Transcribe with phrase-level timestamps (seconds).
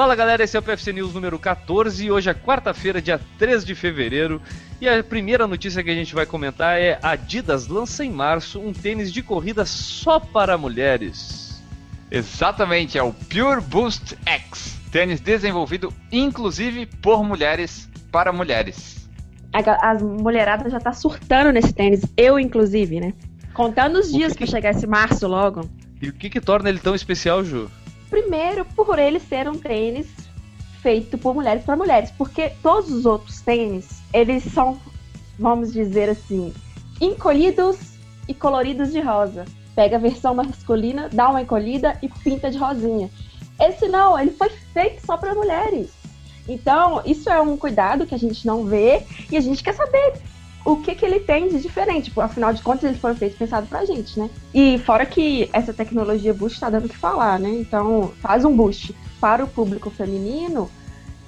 [0.00, 3.62] Fala galera, esse é o PFC News número 14 e hoje é quarta-feira, dia 3
[3.66, 4.40] de fevereiro.
[4.80, 8.72] E a primeira notícia que a gente vai comentar é Adidas lança em março um
[8.72, 11.62] tênis de corrida só para mulheres.
[12.10, 19.06] Exatamente, é o Pure Boost X, tênis desenvolvido inclusive por mulheres para mulheres.
[19.52, 23.12] As mulheradas já tá surtando nesse tênis, eu inclusive, né?
[23.52, 24.38] Contando os dias que...
[24.38, 25.68] para chegar esse março logo.
[26.00, 27.70] E o que que torna ele tão especial, Ju?
[28.10, 30.08] Primeiro, por ele ser um tênis
[30.82, 34.78] feito por mulheres para mulheres, porque todos os outros tênis, eles são,
[35.38, 36.52] vamos dizer assim,
[37.00, 37.76] encolhidos
[38.26, 39.44] e coloridos de rosa.
[39.74, 43.08] Pega a versão masculina, dá uma encolhida e pinta de rosinha.
[43.60, 45.90] Esse não, ele foi feito só para mulheres.
[46.48, 50.14] Então, isso é um cuidado que a gente não vê e a gente quer saber
[50.64, 52.12] o que, que ele tem de diferente.
[52.16, 54.28] Afinal de contas, ele foi feito pensado pra gente, né?
[54.52, 57.50] E fora que essa tecnologia boost tá dando o que falar, né?
[57.50, 60.70] Então, faz um boost para o público feminino,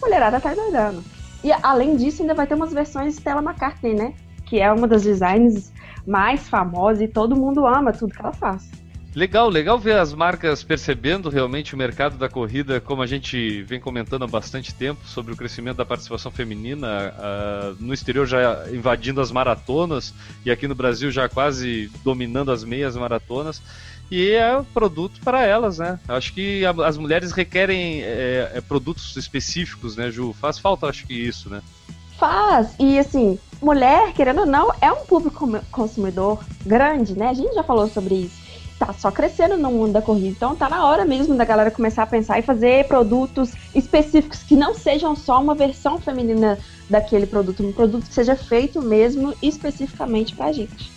[0.00, 1.02] mulherada tá doidando.
[1.42, 4.14] E além disso, ainda vai ter umas versões Stella McCartney, né?
[4.46, 5.72] Que é uma das designs
[6.06, 8.68] mais famosas e todo mundo ama tudo que ela faz.
[9.14, 13.80] Legal, legal ver as marcas percebendo realmente o mercado da corrida, como a gente vem
[13.80, 19.20] comentando há bastante tempo sobre o crescimento da participação feminina, uh, no exterior já invadindo
[19.20, 20.12] as maratonas
[20.44, 23.62] e aqui no Brasil já quase dominando as meias maratonas.
[24.10, 25.98] E é produto para elas, né?
[26.06, 30.34] Acho que a, as mulheres requerem é, é, produtos específicos, né, Ju?
[30.34, 31.62] Faz falta, acho que isso, né?
[32.18, 32.74] Faz.
[32.78, 37.28] E assim, mulher, querendo ou não, é um público consumidor grande, né?
[37.28, 38.47] A gente já falou sobre isso
[38.78, 40.28] tá só crescendo no mundo da corrida.
[40.28, 44.54] Então tá na hora mesmo da galera começar a pensar e fazer produtos específicos que
[44.54, 50.34] não sejam só uma versão feminina daquele produto, um produto que seja feito mesmo especificamente
[50.34, 50.90] pra gente.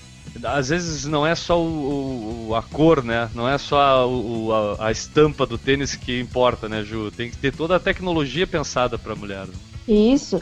[0.43, 3.29] Às vezes não é só o, o a cor, né?
[3.35, 7.11] Não é só a, o, a, a, estampa do tênis que importa, né, Ju?
[7.11, 9.47] Tem que ter toda a tecnologia pensada pra mulher.
[9.87, 10.41] Isso.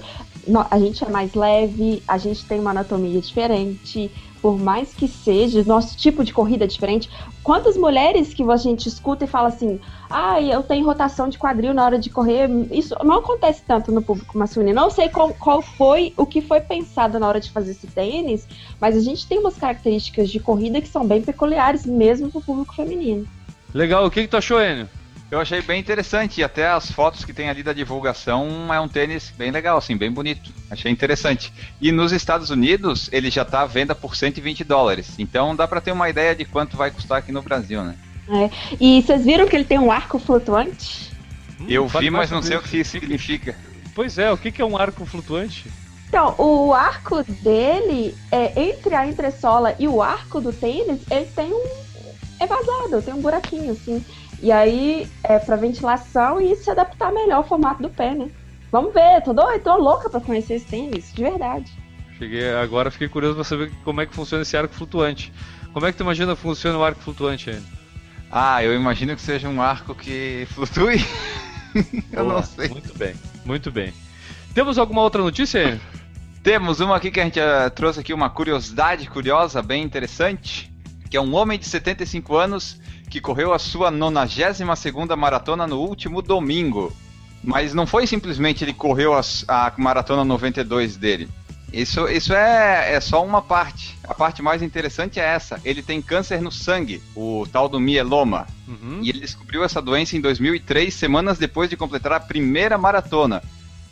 [0.69, 4.11] A gente é mais leve, a gente tem uma anatomia diferente,
[4.41, 7.09] por mais que seja, nosso tipo de corrida é diferente.
[7.43, 9.79] Quantas mulheres que a gente escuta e fala assim,
[10.09, 14.01] ah, eu tenho rotação de quadril na hora de correr, isso não acontece tanto no
[14.01, 14.73] público masculino.
[14.73, 18.47] Não sei qual, qual foi o que foi pensado na hora de fazer esse tênis,
[18.79, 22.43] mas a gente tem umas características de corrida que são bem peculiares mesmo para o
[22.43, 23.27] público feminino.
[23.73, 24.89] Legal, o que, que tu achou, Enio?
[25.31, 28.87] Eu achei bem interessante e até as fotos que tem ali da divulgação é um
[28.87, 30.51] tênis bem legal, assim, bem bonito.
[30.71, 31.53] Achei interessante.
[31.79, 35.13] E nos Estados Unidos ele já está à venda por 120 dólares.
[35.19, 37.95] Então dá para ter uma ideia de quanto vai custar aqui no Brasil, né?
[38.27, 38.49] É.
[38.79, 41.11] E vocês viram que ele tem um arco flutuante?
[41.59, 43.55] Hum, Eu vi, mas não sei o que isso significa.
[43.93, 45.69] Pois é, o que é um arco flutuante?
[46.07, 51.53] Então, o arco dele, é, entre a entressola e o arco do tênis, ele tem
[51.53, 51.63] um.
[52.39, 54.03] É vazado, tem um buraquinho, assim.
[54.41, 58.29] E aí é para ventilação e se adaptar melhor ao formato do pé, né?
[58.71, 61.71] Vamos ver, tô doido, tô louca pra conhecer esse tênis, de verdade.
[62.17, 65.33] Cheguei, agora fiquei curioso pra saber como é que funciona esse arco flutuante.
[65.73, 67.65] Como é que tu imagina que funciona o arco flutuante ainda?
[68.31, 71.03] Ah, eu imagino que seja um arco que flutue.
[72.13, 72.69] eu Boa, não sei.
[72.69, 73.93] Muito bem, muito bem.
[74.53, 75.81] Temos alguma outra notícia aí?
[76.43, 80.71] Temos uma aqui que a gente uh, trouxe aqui uma curiosidade curiosa, bem interessante,
[81.09, 82.79] que é um homem de 75 anos
[83.09, 86.93] que correu a sua 92ª maratona no último domingo.
[87.43, 91.29] Mas não foi simplesmente ele correu a, a maratona 92 dele.
[91.71, 93.97] Isso, isso é, é só uma parte.
[94.03, 95.59] A parte mais interessante é essa.
[95.63, 98.47] Ele tem câncer no sangue, o tal do mieloma.
[98.67, 98.99] Uhum.
[99.01, 103.41] E ele descobriu essa doença em 2003, semanas depois de completar a primeira maratona.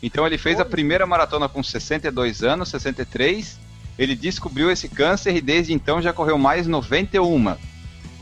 [0.02, 3.58] Então ele fez a primeira maratona com 62 anos, 63.
[3.98, 7.56] Ele descobriu esse câncer e desde então já correu mais 91.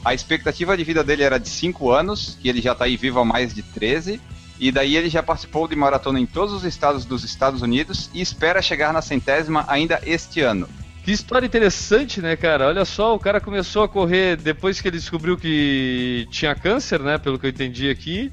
[0.07, 3.19] A expectativa de vida dele era de 5 anos, que ele já está aí vivo
[3.19, 4.21] há mais de 13.
[4.61, 8.21] E daí ele já participou de maratona em todos os estados dos Estados Unidos e
[8.21, 10.69] espera chegar na centésima ainda este ano.
[11.05, 12.69] Que história interessante, né, cara?
[12.69, 17.19] Olha só, o cara começou a correr depois que ele descobriu que tinha câncer, né?
[17.19, 18.31] Pelo que eu entendi aqui.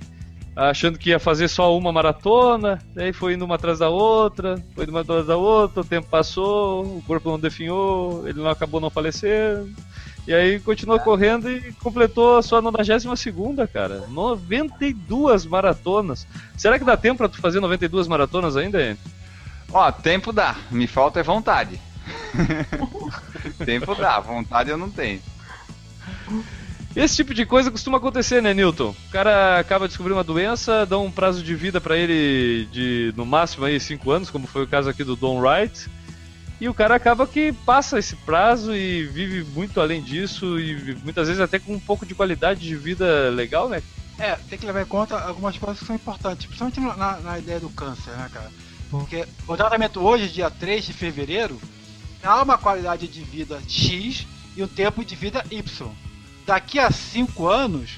[0.55, 4.85] Achando que ia fazer só uma maratona, daí foi indo uma atrás da outra, foi
[4.85, 8.91] uma atrás da outra, o tempo passou, o corpo não definhou, ele não acabou não
[8.91, 9.73] falecendo.
[10.25, 14.05] E aí continuou correndo e completou a sua 92 segunda, cara.
[14.07, 16.25] 92 maratonas.
[16.57, 18.99] Será que dá tempo pra tu fazer 92 maratonas ainda, Andy?
[19.71, 20.55] Ó, tempo dá.
[20.71, 21.79] Me falta é vontade.
[23.65, 25.21] tempo dá, vontade eu não tenho.
[26.95, 28.89] Esse tipo de coisa costuma acontecer, né, Newton?
[28.89, 33.11] O cara acaba de descobrir uma doença, dá um prazo de vida para ele de
[33.17, 35.89] no máximo aí 5 anos, como foi o caso aqui do Don Wright.
[36.59, 41.27] E o cara acaba que passa esse prazo e vive muito além disso e muitas
[41.27, 43.81] vezes até com um pouco de qualidade de vida legal, né?
[44.19, 47.59] É, tem que levar em conta algumas coisas que são importantes, principalmente na, na ideia
[47.59, 48.51] do câncer, né, cara?
[48.89, 51.59] Porque o tratamento hoje, dia 3 de fevereiro,
[52.21, 55.91] dá uma qualidade de vida X e um tempo de vida Y.
[56.45, 57.97] Daqui a 5 anos,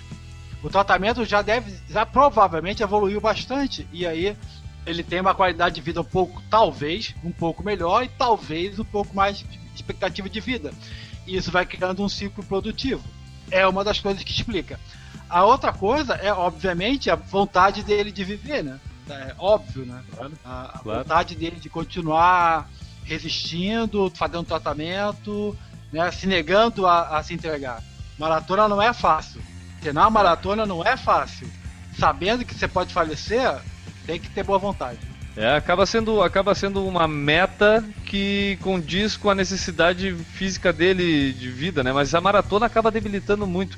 [0.63, 3.87] o tratamento já deve, já provavelmente evoluiu bastante.
[3.91, 4.37] E aí
[4.85, 8.85] ele tem uma qualidade de vida um pouco, talvez, um pouco melhor e talvez um
[8.85, 10.73] pouco mais de expectativa de vida.
[11.25, 13.03] E isso vai criando um ciclo produtivo.
[13.49, 14.79] É uma das coisas que explica.
[15.29, 18.79] A outra coisa é, obviamente, a vontade dele de viver, né?
[19.09, 20.03] É óbvio, né?
[20.43, 20.99] A, a claro.
[20.99, 22.69] vontade dele de continuar
[23.03, 25.57] resistindo, fazendo tratamento,
[25.91, 26.11] né?
[26.11, 27.83] se negando a, a se entregar.
[28.17, 29.41] Maratona não é fácil.
[29.79, 31.47] Treinar maratona não é fácil.
[31.97, 33.61] Sabendo que você pode falecer,
[34.05, 34.99] tem que ter boa vontade.
[35.37, 41.49] É, acaba sendo, acaba sendo uma meta que condiz com a necessidade física dele de
[41.49, 41.91] vida, né?
[41.91, 43.77] Mas a maratona acaba debilitando muito.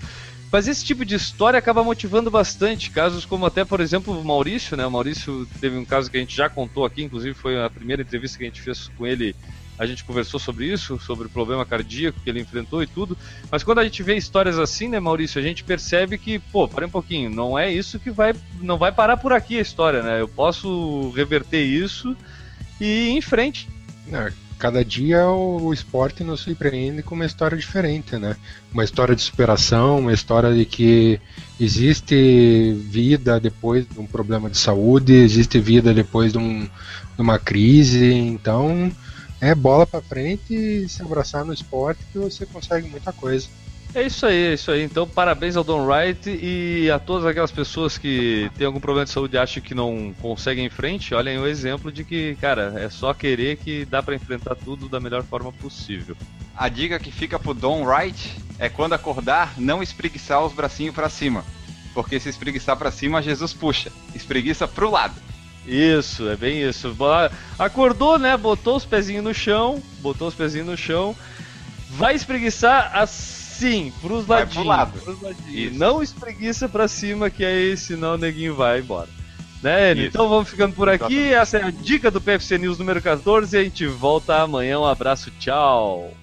[0.51, 2.91] Mas esse tipo de história acaba motivando bastante.
[2.91, 4.85] Casos como até, por exemplo, o Maurício, né?
[4.85, 8.03] O Maurício teve um caso que a gente já contou aqui, inclusive foi a primeira
[8.03, 9.35] entrevista que a gente fez com ele.
[9.77, 13.17] A gente conversou sobre isso, sobre o problema cardíaco que ele enfrentou e tudo.
[13.51, 16.85] Mas quando a gente vê histórias assim, né, Maurício, a gente percebe que, pô, para
[16.85, 20.19] um pouquinho, não é isso que vai, não vai parar por aqui a história, né?
[20.19, 22.15] Eu posso reverter isso
[22.81, 23.69] e ir em frente.
[24.11, 28.35] É, cada dia o, esporte nos surpreende com uma história diferente, né?
[28.73, 31.19] Uma história de superação, uma história de que
[31.59, 37.37] existe vida depois de um problema de saúde, existe vida depois de, um, de uma
[37.37, 38.91] crise, então
[39.39, 43.47] é bola para frente e se abraçar no esporte que você consegue muita coisa.
[43.95, 44.83] É isso aí, é isso aí.
[44.83, 49.11] Então, parabéns ao Don Wright e a todas aquelas pessoas que têm algum problema de
[49.11, 51.15] saúde e acham que não conseguem em frente.
[51.15, 54.99] Olhem o exemplo de que, cara, é só querer que dá para enfrentar tudo da
[54.99, 56.15] melhor forma possível.
[56.55, 61.09] A dica que fica pro Don Wright é quando acordar, não espreguiçar os bracinhos para
[61.09, 61.43] cima.
[61.93, 63.91] Porque se espreguiçar para cima, Jesus puxa.
[64.13, 65.15] Espreguiça pro lado.
[65.67, 66.95] Isso, é bem isso.
[67.59, 68.35] Acordou, né?
[68.37, 71.15] Botou os pezinhos no chão, botou os pezinhos no chão,
[71.91, 74.53] vai espreguiçar as Sim, pros ladinhos.
[74.53, 74.99] Pro lado.
[74.99, 75.75] Pros ladinhos.
[75.75, 79.09] Não espreguiça pra cima, que aí senão o neguinho vai embora.
[79.63, 80.05] Né, Eli?
[80.05, 81.33] Então vamos ficando por aqui.
[81.33, 84.79] Essa é a dica do PFC News número 14 e a gente volta amanhã.
[84.79, 86.13] Um abraço, tchau.